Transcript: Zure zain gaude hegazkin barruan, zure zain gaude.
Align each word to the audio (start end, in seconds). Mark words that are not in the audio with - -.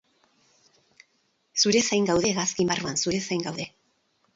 Zure 1.65 1.85
zain 1.85 2.11
gaude 2.13 2.33
hegazkin 2.33 2.73
barruan, 2.75 3.03
zure 3.05 3.25
zain 3.31 3.51
gaude. 3.51 3.75